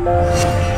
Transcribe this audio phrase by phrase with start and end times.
[0.00, 0.69] Música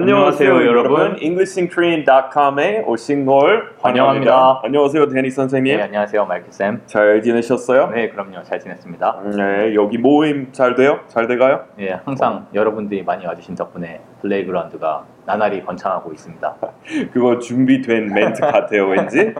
[0.00, 1.16] 안녕하세요, 안녕하세요, 여러분.
[1.20, 4.32] EnglishinKorean.com에 오신 걸 환영합니다.
[4.32, 4.60] 환영합니다.
[4.62, 5.76] 안녕하세요, 데니 선생님.
[5.76, 6.82] 네, 안녕하세요, 마이클 쌤.
[6.86, 7.90] 잘 지내셨어요?
[7.90, 9.22] 네, 그럼요, 잘 지냈습니다.
[9.36, 11.00] 네, 여기 모임 잘 돼요?
[11.08, 11.64] 잘 돼가요?
[11.76, 16.56] 네, 항상 여러분들이 많이 와주신 덕분에 플레이그라운드가 나날이 번창하고 있습니다.
[17.12, 19.34] 그거 준비된 멘트 같아요, 왠지.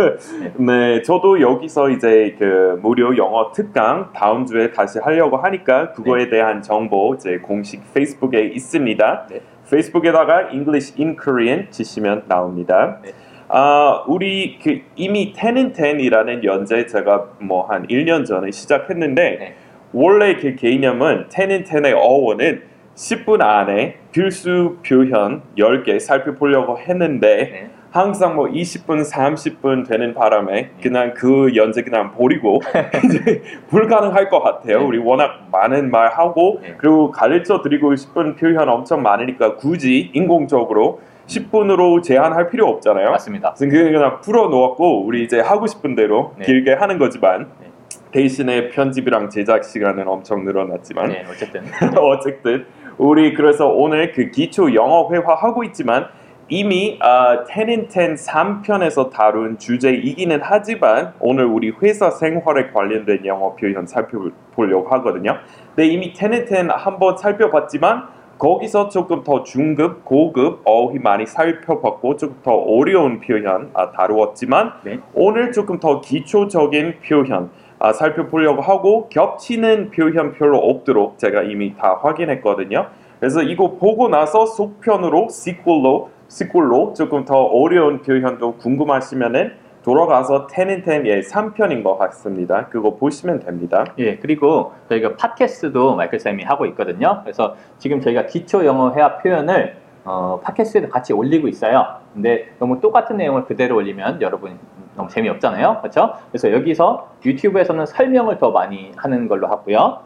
[0.56, 6.62] 네, 저도 여기서 이제 그 무료 영어 특강 다음 주에 다시 하려고 하니까 그거에 대한
[6.62, 9.26] 정보 제 공식 페이스북에 있습니다.
[9.30, 9.40] 네.
[9.70, 13.00] 페이스북에다가 English in Korean 치시면 나옵니다.
[13.02, 13.12] 네.
[13.48, 19.54] 아, 우리 그 이미 10 10이라는 연재 제가 뭐 한 1년 전에 시작했는데 네.
[19.92, 22.62] 원래 그 개념은 10 10의 어원은
[22.94, 27.70] 10분 안에 필수 표현 10개 살펴보려고 했는데 네.
[27.90, 32.60] 항상 뭐 20분, 30분 되는 바람에 그냥 그 연재 그냥 버리고
[33.04, 34.80] 이제 불가능할 것 같아요.
[34.80, 34.84] 네.
[34.84, 36.74] 우리 워낙 많은 말 하고 네.
[36.76, 43.10] 그리고 가르쳐 드리고 싶은 표현 엄청 많으니까 굳이 인공적으로 10분으로 제한할 필요 없잖아요.
[43.10, 43.54] 맞습니다.
[43.54, 46.44] 그냥 그냥 풀어 놓았고 우리 이제 하고 싶은 대로 네.
[46.44, 47.68] 길게 하는 거지만 네.
[48.10, 51.62] 대신에 편집이랑 제작 시간은 엄청 늘어났지만 네, 어쨌든
[51.96, 56.08] 어쨌든 우리 그래서 오늘 그 기초 영어 회화 하고 있지만
[56.50, 63.54] 이미 아, 10 in 10 3편에서 다룬 주제이기는 하지만 오늘 우리 회사 생활에 관련된 영어
[63.54, 65.36] 표현 살펴보려고 하거든요.
[65.76, 72.16] 근데 이미 10 in 10 한번 살펴봤지만 거기서 조금 더 중급, 고급 어휘 많이 살펴봤고
[72.16, 75.00] 조금 더 어려운 표현 아, 다루었지만 네.
[75.12, 81.98] 오늘 조금 더 기초적인 표현 아, 살펴보려고 하고 겹치는 표현 별로 없도록 제가 이미 다
[82.00, 82.86] 확인했거든요.
[83.20, 90.82] 그래서 이거 보고 나서 속편으로 시퀄로 시퀄로 조금 더 어려운 표현도 궁금하시면은 돌아가서 10 in
[90.82, 92.66] 10의 3편인 것 같습니다.
[92.66, 93.86] 그거 보시면 됩니다.
[93.98, 97.20] 예, 그리고 저희가 팟캐스트도 마이클 쌤이 하고 있거든요.
[97.22, 101.86] 그래서 지금 저희가 기초 영어 회화 표현을 어, 팟캐스트에도 같이 올리고 있어요.
[102.12, 104.58] 근데 너무 똑같은 내용을 그대로 올리면 여러분
[104.96, 105.78] 너무 재미없잖아요.
[105.80, 106.14] 그렇죠?
[106.30, 110.00] 그래서 여기서 유튜브에서는 설명을 더 많이 하는 걸로 하고요.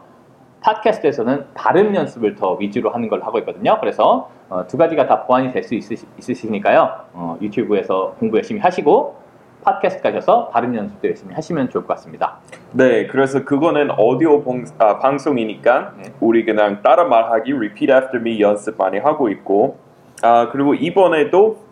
[0.63, 3.77] 팟캐스트에서는 발음 연습을 더 위주로 하는 걸로 하고 있거든요.
[3.79, 6.89] 그래서 어, 두 가지가 다 보완이 될 수 있으시니까요.
[7.13, 9.21] 어, 유튜브에서 공부 열심히 하시고
[9.63, 12.37] 팟캐스트 가셔서 발음 연습도 열심히 하시면 좋을 것 같습니다.
[12.71, 16.03] 네, 그래서 그거는 오디오 봉- 아, 방송이니까 네.
[16.19, 19.77] 우리 그냥 따라 말하기, repeat after me 연습 많이 하고 있고,
[20.21, 21.62] 아 그리고 이번에도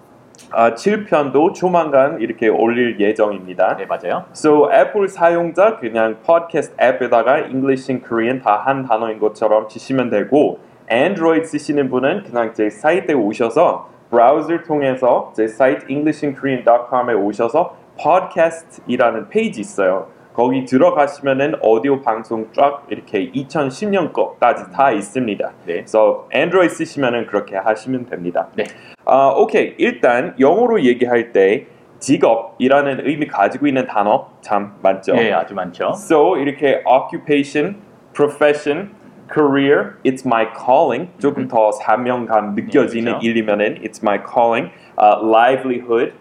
[0.50, 3.78] 아, 7편도 조만간 이렇게 올릴 예정입니다.
[3.78, 4.26] 네, 맞아요.
[4.34, 10.60] So 애플 사용자 그냥 팟캐스트 앱에다가 English in Korean 다 한 단어인 것처럼 치시면 되고,
[10.90, 19.62] 안드로이드 쓰시는 분은 그냥 제 사이트에 오셔서 브라우저를 통해서 제 사이트 englishinkorean.com에 오셔서 팟캐스트이라는 페이지
[19.62, 20.08] 있어요.
[20.34, 25.52] 거기 들어가시면은 오디오 방송 쫙 이렇게 2010년 거까지 다 있습니다.
[25.66, 25.74] 네.
[25.74, 28.48] 그래서 안드로이드 쓰시면은 그렇게 하시면 됩니다.
[28.56, 28.64] 네.
[29.06, 29.76] 아, 오케이.
[29.78, 31.68] 일단 영어로 얘기할 때
[32.00, 35.14] 직업이라는 의미 가지고 있는 단어 참 많죠.
[35.14, 35.92] 네, 아주 많죠.
[35.96, 37.76] So 이렇게 occupation,
[38.14, 38.92] profession,
[39.32, 43.28] career, it's my calling 조금 더 사명감 느껴지는 네, 그렇죠.
[43.28, 46.14] 일이면은 it's my calling, uh, livelihood,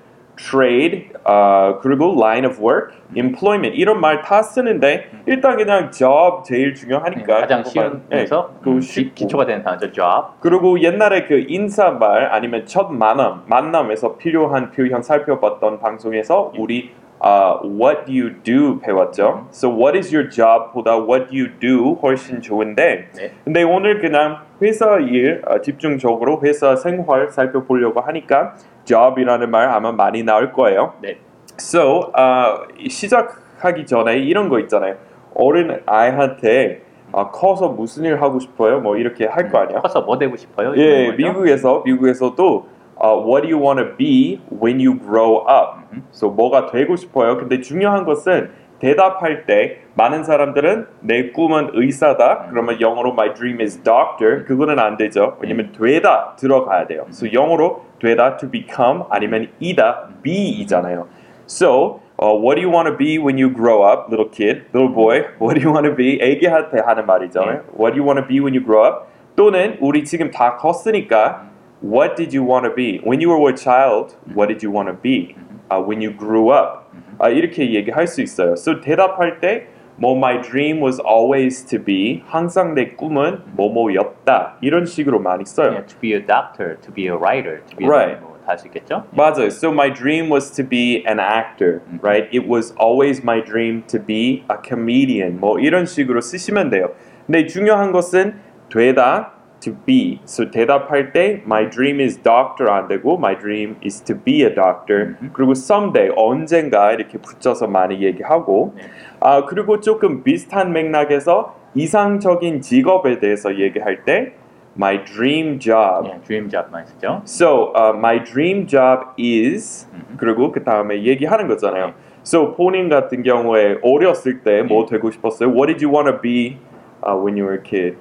[0.48, 6.74] trade, 어, 그리고 line of work, employment 이런 말 다 쓰는데 일단 그냥 job 제일
[6.74, 7.68] 네, 중요하니까 가장 그거만-
[8.10, 9.08] 쉬우면서 네, 그거 음, 쉽고.
[9.08, 9.92] 기, 기초가 되는 단어죠.
[9.92, 10.28] job.
[10.40, 16.90] 그리고 옛날에 그 인사말 아니면 첫 만남 만남에서 필요한 표현 살펴봤던 방송에서 우리
[17.22, 19.46] 아, what do you do 배웠죠.
[19.52, 23.32] So what is your job보다 what do you do 훨씬 좋은데 네.
[23.44, 28.54] 근데 오늘 그냥 회사 일 아, 집중적으로 회사 생활 살펴보려고 하니까
[28.94, 30.94] job이라는 말 아마 많이 나올 거예요.
[31.00, 31.18] 네.
[31.58, 34.96] So 아, 시작하기 전에 이런 거 있잖아요.
[35.34, 38.80] 어린 아이한테 아, 커서 무슨 일 하고 싶어요?
[38.80, 39.80] 뭐 이렇게 할 거 아니야?
[39.80, 40.74] 커서 뭐 되고 싶어요?
[40.76, 41.12] 예?
[41.12, 45.80] 미국에서 미국에서도 어, What do you want to be when you grow up?
[45.92, 46.04] 음.
[46.12, 47.36] So 뭐가 되고 싶어요?
[47.38, 52.44] 근데 중요한 것은 대답할 때 많은 사람들은 내 꿈은 의사다.
[52.44, 52.50] 음.
[52.50, 54.44] 그러면 영어로 My dream is doctor.
[54.44, 55.36] 그거는 안 되죠.
[55.40, 57.02] 왜냐면 되다 들어가야 돼요.
[57.06, 57.10] 음.
[57.10, 61.07] So 영어로 되다 to become 아니면 이다 be이잖아요.
[61.47, 64.89] So uh, what do you want to be when you grow up, little kid, little
[64.89, 65.25] boy?
[65.39, 66.19] What do you want to be?
[66.21, 67.39] 애기한테 하는 말이죠.
[67.41, 67.61] 네.
[67.77, 69.07] What do you want to be when you grow up?
[69.35, 71.49] 또는 우리 지금 다 컸으니까
[71.81, 72.99] What did you want to be?
[73.03, 75.35] When you were a child, what did you want to be?
[75.69, 76.85] Uh, when you grew up.
[77.19, 78.53] 아, 이렇게 얘기할 수 있어요.
[78.53, 79.67] So 대답할 때
[79.99, 85.75] 뭐 my dream was always to be 항상 내 꿈은 뭐뭐였다 이런 식으로 많이 써요.
[85.77, 88.19] 예, to be a doctor, to be a writer, to be Right.
[88.21, 89.05] 뭐 갈 수 있겠죠?
[89.11, 89.47] 맞아요.
[89.49, 92.27] So my dream was to be an actor, right?
[92.31, 95.39] It was always my dream to be a comedian.
[95.39, 96.91] 뭐 이런 식으로 쓰시면 돼요.
[97.25, 98.35] 근데 중요한 것은
[98.69, 100.20] 되다 to be.
[100.24, 104.54] So 대답할 때 my dream is doctor 안 되고 my dream is to be a
[104.54, 105.16] doctor.
[105.32, 108.82] 그리고 someday 언젠가 이렇게 붙여서 많이 얘기하고 네.
[109.20, 114.32] 아 그리고 조금 비슷한 맥락에서 이상적인 직업에 대해서 얘기할 때
[114.76, 117.22] my dream job 예, dream job만 쓰죠.
[117.24, 121.94] So uh, my dream job is 그리고 그 다음에 얘기하는 거잖아요.
[122.24, 125.50] So 본인 같은 경우에 어렸을 때뭐 되고 싶었어요?
[125.50, 126.58] What did you want to be
[127.06, 127.96] uh, when you were a kid?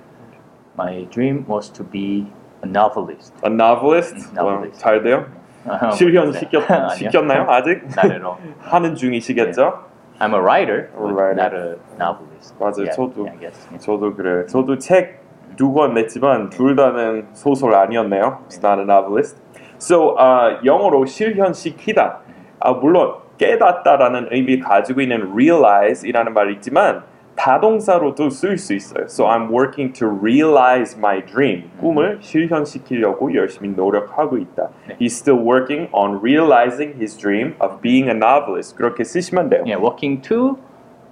[0.79, 2.25] My dream was to be
[2.63, 3.33] a novelist.
[3.43, 4.15] A novelist?
[4.15, 4.79] 음, 와, novelist.
[4.79, 5.25] 잘 돼요?
[5.67, 6.39] 어, 실현 네.
[6.39, 6.63] 시켰.
[6.95, 7.45] 시켰나요?
[7.49, 7.81] 아직?
[7.93, 8.37] 나래로.
[8.61, 9.83] 하는 중이시겠죠?
[10.21, 11.35] I'm a writer, A but writer.
[11.35, 12.55] not a novelist.
[12.57, 13.27] 맞아요, Yeah, 저도.
[13.43, 13.67] yes.
[13.67, 13.77] yeah.
[13.79, 14.45] 저도 그래요.
[14.47, 15.19] 저도 책
[15.57, 18.45] 두 권 냈지만 둘 다는 소설 아니었네요.
[18.47, 19.35] It's not a novelist.
[19.79, 22.19] So uh, 영어로 실현시키다.
[22.61, 27.03] 아, 물론 깨닫다라는 의미 가지고 있는 realize이라는 말이 있지만
[27.39, 29.05] 다동사로도 쓸 수 있어요.
[29.05, 31.69] So I'm working to realize my dream.
[31.79, 34.69] 꿈을 실현시키려고 열심히 노력하고 있다.
[34.89, 34.97] 네.
[34.99, 38.75] He's still working on realizing his dream of being a novelist.
[38.75, 39.63] 그렇게 쓰시면 돼요.
[39.67, 40.57] 예, working to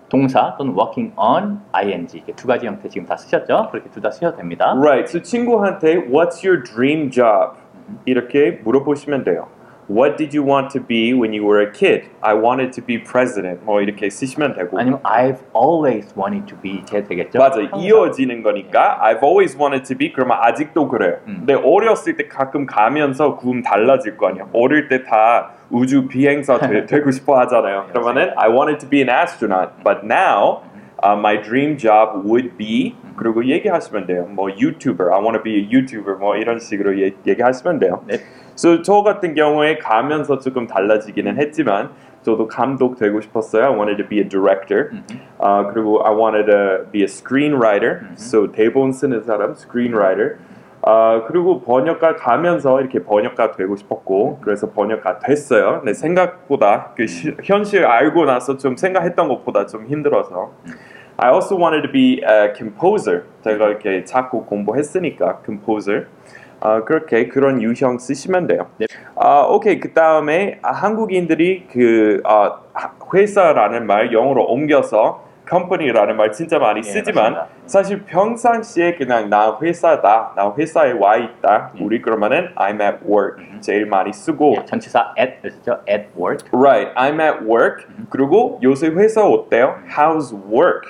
[0.09, 3.69] 동사 또는 working on ing 이렇게 두 가지 형태 지금 다 쓰셨죠?
[3.71, 4.75] 그렇게 둘 다 쓰셔도 됩니다.
[4.77, 5.07] Right.
[5.07, 7.55] So 친구한테 What's your dream job?
[8.05, 9.47] 이렇게 물어보시면 돼요.
[9.90, 12.08] What did you want to be when you were a kid?
[12.22, 13.60] I wanted to be president.
[13.64, 14.78] 뭐 이렇게 쓰시면 되고.
[14.78, 17.38] 아니면 I've always wanted to be 이렇게 되겠죠?
[17.38, 17.60] 맞아.
[17.60, 17.80] 항상.
[17.80, 21.16] 이어지는 거니까 I've always wanted to be 그러면 아직도 그래요.
[21.26, 21.44] 음.
[21.44, 24.46] 근데 어렸을 때 가끔 가면서 구음 달라질 거 아니야.
[24.52, 27.86] 어릴 때 다 우주 비행사 되, 되고 싶어 하잖아요.
[27.92, 30.62] 그러면은 I wanted to be an astronaut, but now
[31.02, 34.26] uh, my dream job would be 그리고 얘기하시면 돼요.
[34.30, 38.04] 뭐 YouTuber, I want to be a YouTuber 뭐 이런 식으로 얘, 얘기하시면 돼요.
[38.06, 38.20] 네.
[38.54, 41.90] So 저 같은 경우에 가면서 조금 달라지기는 했지만
[42.22, 43.64] 저도 감독 되고 싶었어요.
[43.64, 44.90] I wanted to be a director.
[45.38, 48.06] 아 그리고 I wanted to be a screenwriter.
[48.14, 50.38] So 대본 쓰는 사람, screenwriter.
[50.89, 55.79] 아 그리고 번역가 가면서 이렇게 번역가 되고 싶었고 그래서 번역가 됐어요.
[55.79, 60.53] 근데 생각보다 그 시- 현실 알고 나서 좀 생각했던 것보다 좀 힘들어서.
[61.17, 63.23] I also wanted to be a composer.
[63.43, 66.05] 제가 이렇게 작곡 공부했으니까 composer.
[66.61, 68.67] 아 그렇게 그런 유형 쓰시면 돼요.
[68.77, 68.85] 네.
[69.17, 76.59] 아 오케이 그 다음에 한국인들이 그 아, 하- 회사라는 말 영어로 옮겨서 company라는 말 진짜
[76.59, 77.47] 많이 예, 쓰지만 맞습니다.
[77.65, 81.71] 사실 평상시에 그냥 나 회사다, 나 회사에 와 있다.
[81.77, 81.83] 예.
[81.83, 85.79] 우리 그러면은 I'm at work 제일 많이 쓰고 예, 전치사 at 쓰죠?
[85.89, 86.47] at work.
[86.51, 87.85] Right, I'm at work.
[88.09, 89.75] 그리고 요새 회사 어때요?
[89.95, 90.87] How's work?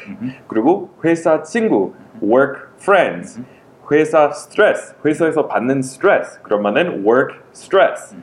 [0.47, 3.41] 그리고 회사 친구, work friends.
[3.89, 6.41] 회사 스트레스, 회사에서 받는 스트레스.
[6.41, 8.15] 그러면은 work stress.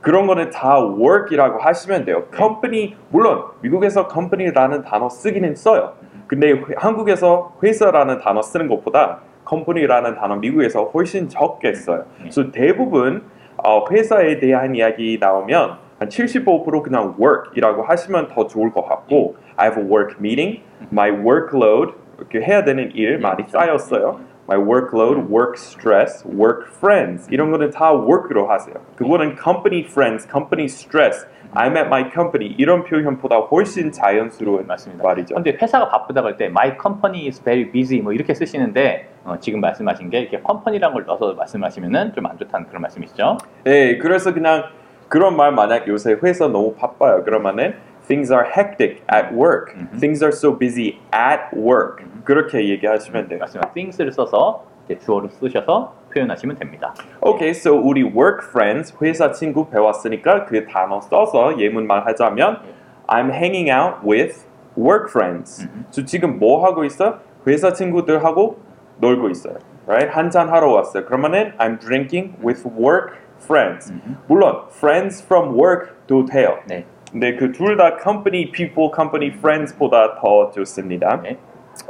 [0.00, 2.24] 그런 거는 다 work이라고 하시면 돼요.
[2.34, 5.92] company 물론 미국에서 company라는 단어 쓰기는 써요.
[6.26, 9.18] 근데 회- 한국에서 회사라는 단어 쓰는 것보다
[9.48, 12.04] company라는 단어 미국에서 훨씬 적게 써요.
[12.18, 13.22] 그래서 대부분
[13.56, 19.66] 어, 회사에 대한 이야기 나오면 한 75% 그냥 work이라고 하시면 더 좋을 것 같고 I
[19.68, 24.20] have a work meeting, my workload 이렇게 해야 되는 일 많이 쌓였어요.
[24.50, 28.74] My workload, work stress, work friends 이런 거는 다 work로 하세요.
[28.96, 31.24] 그거는 company friends, company stress,
[31.54, 35.04] I'm at my company 이런 표현보다 훨씬 자연스러운 맞습니다.
[35.04, 35.36] 말이죠.
[35.36, 39.60] 근데 회사가 바쁘다 그럴 때 my company is very busy 뭐 이렇게 쓰시는데 어, 지금
[39.60, 43.38] 말씀하신 게 이렇게 company라는 걸 넣어서 말씀하시면은 좀 안 좋다는 그런 말씀이시죠?
[43.62, 44.64] 네, 그래서 그냥
[45.08, 47.22] 그런 말 만약 요새 회사 너무 바빠요.
[47.22, 47.74] 그러면은
[48.09, 49.75] things are hectic at work.
[49.99, 52.03] Things are so busy at work.
[52.23, 53.39] 그렇게 얘기하시면 돼요.
[53.39, 53.71] 맞습니다.
[53.73, 56.93] things를 써서 이제 주어를 쓰셔서 표현하시면 됩니다.
[57.21, 62.61] Okay, so 우리 work friends 회사 친구 배웠으니까 그 단어 써서 예문만 하자면
[63.07, 64.45] I'm hanging out with
[64.77, 65.67] work friends.
[65.91, 67.19] 저 지금 뭐 하고 있어?
[67.47, 68.59] 회사 친구들하고
[68.99, 69.55] 놀고 있어요.
[69.87, 70.09] Right?
[70.15, 71.05] 한잔 하러 왔어요.
[71.05, 73.93] 그러면은 I'm drinking with work friends.
[74.27, 76.57] 물론 friends from work도 돼요.
[76.65, 76.85] 네.
[77.12, 81.20] 근데 그 둘 다 company people, company friends보다 더 좋습니다.
[81.22, 81.38] 네.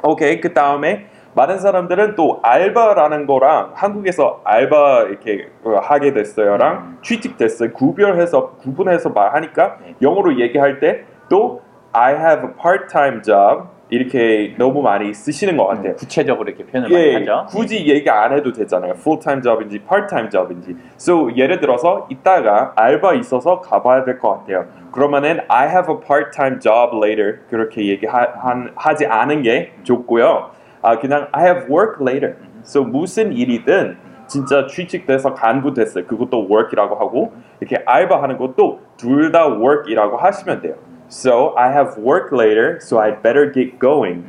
[0.02, 7.72] 오케이 그 다음에 많은 사람들은 또 알바라는 거랑 한국에서 알바 이렇게 어, 하게 됐어요랑 취직됐어요
[7.72, 9.94] 구별해서 구분해서 말하니까 네.
[10.02, 11.62] 영어로 얘기할 때 또
[11.92, 15.94] I have a part-time job 이렇게 너무 많이 쓰시는 것 같아요.
[15.96, 17.46] 구체적으로 이렇게 표현을 많이 예, 하죠.
[17.48, 18.92] 굳이 얘기 안 해도 되잖아요.
[18.96, 20.76] full-time job인지 part-time job인지.
[20.96, 24.66] So 예를 들어서 이따가 알바 있어서 가봐야 될 것 같아요.
[24.92, 30.50] 그러면은 I have a part-time job later 그렇게 얘기하지 않은 게 좋고요.
[30.82, 32.36] 아 그냥 I have work later.
[32.62, 33.96] So 무슨 일이든
[34.28, 36.06] 진짜 취직돼서 간부 됐어요.
[36.06, 40.74] 그것도 work이라고 하고 이렇게 알바하는 것도 둘 다 work이라고 하시면 돼요.
[41.10, 44.22] So I have work later, so I better get going.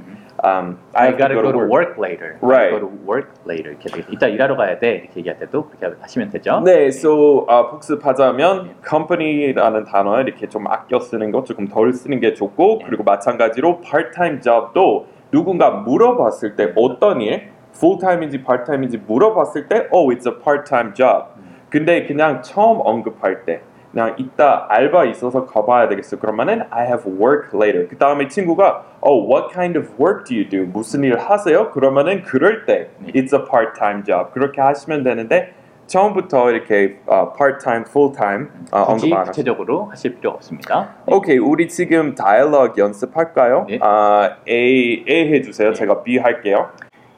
[0.43, 2.39] Um, I have to gotta go to work later.
[2.41, 2.73] Right.
[2.73, 3.77] I go to work later.
[3.77, 5.03] 이렇게 이따 일하러 가야 돼.
[5.03, 6.61] 이렇게 얘기할 때도 그렇게 하시면 되죠.
[6.65, 12.33] 네, so 아, 복습하자면 company라는 단어 이렇게 좀 아껴 쓰는 거 조금 덜 쓰는 게
[12.33, 12.85] 좋고 네.
[12.87, 20.25] 그리고 마찬가지로 part-time job도 누군가 물어봤을 때 어떤 일, full-time인지 part-time인지 물어봤을 때 oh, it's
[20.25, 21.25] a part-time job.
[21.69, 23.61] 근데 그냥 처음 언급할 때
[23.91, 26.17] 그냥 이따 알바 있어서 가봐야 되겠어.
[26.17, 27.87] 그러면은 I have work later.
[27.89, 30.65] 그 다음에 친구가 oh, what kind of work do you do?
[30.65, 31.71] 무슨 일 하세요?
[31.71, 33.11] 그러면은 그럴 때 네.
[33.13, 34.31] it's a part-time job.
[34.33, 35.53] 그렇게 하시면 되는데
[35.87, 39.25] 처음부터 이렇게 어, part-time, full-time 어, 굳이 언급.
[39.25, 40.95] 구체적으로 하실 필요 없습니다.
[41.07, 43.65] 오케이, 우리 지금 다이얼로그 연습할까요?
[43.67, 43.77] 네.
[43.81, 45.73] 아, A, A 해주세요.
[45.73, 46.69] 제가 B 할게요.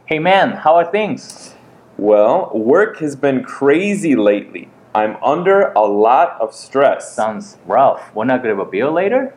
[0.10, 1.56] Hey man, how are things?
[2.00, 4.70] Well, work has been crazy lately.
[4.95, 7.15] I'm under a lot of stress.
[7.15, 8.01] Sounds rough.
[8.15, 9.35] Wanna grab a beer later?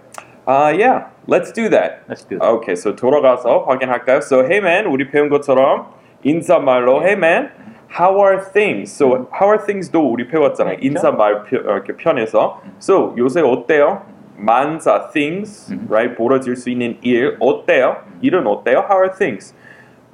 [0.48, 2.02] Uh, yeah, let's do that.
[2.10, 2.48] Let's do that.
[2.50, 4.22] 오케이, so 돌아가서 확인할까요?
[4.24, 5.86] So, hey man, 우리 배운 것처럼
[6.24, 7.52] 인사말로 hey man,
[8.00, 8.92] how are things?
[8.92, 10.78] So, how are things도 우리 배웠잖아요.
[10.78, 10.88] 그렇죠.
[10.88, 12.62] 인사말 표- 어, 이렇게 편에서.
[12.80, 14.02] So, 요새 어때요?
[14.38, 16.16] 만사 things, right?
[16.18, 17.98] 벌어질 수 있는 일 어때요?
[18.22, 18.86] 일은 어때요?
[18.90, 19.54] How are things?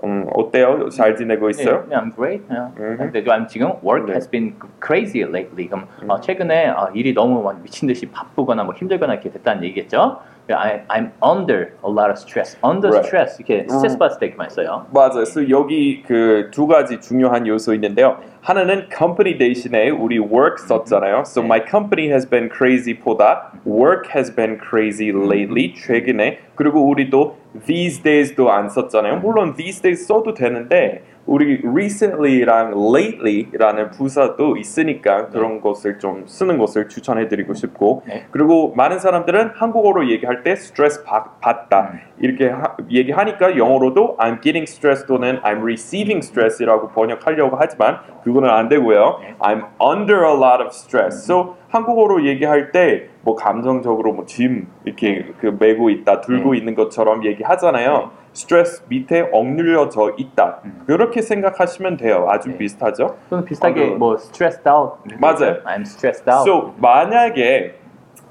[0.05, 0.89] 음, 어때요?
[0.89, 1.87] 잘 지내고 있어요?
[1.89, 2.45] 네, I'm great.
[2.49, 2.57] 네.
[2.57, 2.97] 음.
[2.99, 4.13] 근데 I'm 지금 work 네.
[4.15, 4.55] has been
[4.85, 5.69] crazy lately.
[5.69, 10.21] 그럼 어, 최근에 어, 일이 너무 막 미친 듯이 바쁘거나 뭐 힘들거나 이렇게 됐다는 얘기겠죠?
[10.51, 12.57] I, I'm under a lot of stress.
[12.65, 13.07] Under Right.
[13.07, 14.87] stress 이렇게 스트레스 받을 때 이렇게 써요.
[14.93, 15.13] 맞아요.
[15.25, 18.19] 그래서 여기 그 두 가지 중요한 요소 있는데요.
[18.43, 21.21] 하나는 company 대신에 우리 work 썼잖아요.
[21.25, 21.47] So 네.
[21.47, 28.51] my company has been crazy보다 work has been crazy lately 최근에 그리고 우리도 these days도
[28.51, 29.21] 안 썼잖아요.
[29.21, 36.89] 물론 these days 써도 되는데 우리 recently랑 lately라는 부사도 있으니까 그런 것을 좀 쓰는 것을
[36.89, 38.27] 추천해드리고 싶고 네.
[38.33, 44.65] 그리고 많은 사람들은 한국어로 얘기할 때 스트레스 받, 받다 이렇게 하- 얘기하니까 영어로도 I'm getting
[44.65, 49.19] stressed 또는 I'm receiving stress이라고 번역하려고 하지만 그거는 안 되고요.
[49.23, 49.35] 네.
[49.39, 51.25] I'm under a lot of stress.
[51.25, 56.59] So 한국어로 얘기할 때 뭐 감정적으로 뭐 짐 이렇게 그 메고 있다, 들고 네.
[56.59, 58.11] 있는 것처럼 얘기하잖아요.
[58.33, 60.61] 스트레스 밑에 억눌려져 있다.
[60.87, 62.27] 그렇게 생각하시면 돼요.
[62.31, 62.59] 아주 네.
[62.59, 63.17] 비슷하죠.
[63.29, 64.95] 또는 비슷하게 어, 뭐 stressed out.
[65.21, 65.63] 맞아요.
[65.65, 66.49] I'm stressed out.
[66.49, 67.75] So 만약에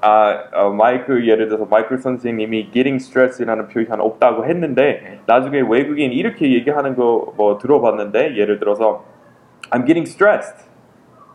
[0.04, 5.20] 아, 어, 마이클 예를 들어서 마이클 선생님이 getting stress라는 표현 없다고 했는데 네.
[5.26, 9.04] 나중에 외국인 이렇게 얘기하는 거 뭐 들어봤는데 예를 들어서
[9.70, 10.66] I'm getting stressed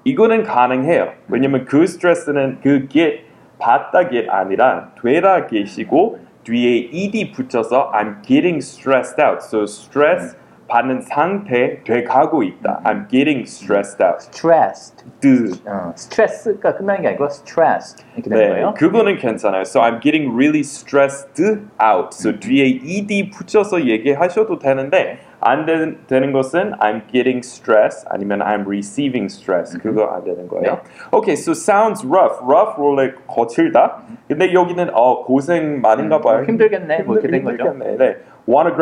[0.04, 1.14] 이거는 가능해요.
[1.30, 3.24] 왜냐면 그 스트레스는 그 get
[3.60, 9.44] 받다 get 아니라 되다 get이고 뒤에 ed 붙여서 I'm getting stressed out.
[9.44, 10.38] So stress
[10.70, 12.82] 받는 상태 돼 가고 있다.
[12.86, 14.20] I'm getting stressed out.
[14.32, 15.04] stressed.
[15.20, 15.52] 뜨.
[15.66, 18.74] 어, 스트레스가 끝나는 게 아니고 stressed 이렇게 되는 네, 거예요.
[18.76, 19.62] 그거는 괜찮아요.
[19.62, 21.42] So I'm getting really stressed
[21.82, 22.14] out.
[22.14, 28.65] So 뒤에 ed 붙여서 얘기하셔도 되는데 안 되는, 되는 것은 I'm getting stress 아니면 I'm
[28.67, 30.81] receiving stress 그거 안 되는 거예요.
[31.13, 32.39] Okay, so sounds rough.
[32.43, 34.03] Rough 원래 거칠다.
[34.29, 36.45] 근데 여기는 어 고생 많은가 봐요.
[36.45, 37.03] 힘들겠네.
[37.03, 37.65] 뭐 이렇게 된 거죠.
[37.73, 37.97] 힘들겠네.
[37.97, 38.17] 네.
[38.47, 38.81] Wanna grab